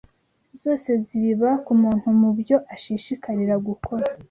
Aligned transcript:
zose 0.61 0.89
z’ibiba 1.03 1.51
ku 1.65 1.73
muntu 1.81 2.07
mu 2.19 2.29
byo 2.39 2.57
ashishikarira 2.73 3.55
gukora 3.67 4.05